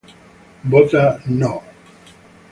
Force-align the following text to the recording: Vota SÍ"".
Vota 0.71 1.19
SÍ"". 1.27 1.61